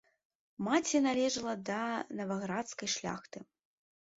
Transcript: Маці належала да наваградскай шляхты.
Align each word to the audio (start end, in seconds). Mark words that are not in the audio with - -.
Маці 0.67 1.01
належала 1.07 1.53
да 1.69 1.77
наваградскай 2.21 2.89
шляхты. 2.95 3.37